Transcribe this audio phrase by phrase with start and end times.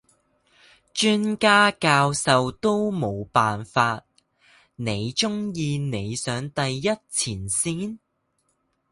[0.95, 4.03] 專家教授都冇辦法，
[4.75, 7.99] 你中意你上第一前線？